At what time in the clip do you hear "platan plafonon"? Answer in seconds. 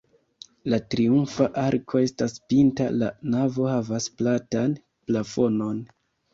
4.19-5.89